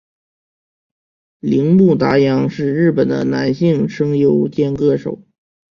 [1.41, 5.21] 铃木达央是日本的男性声优兼歌手。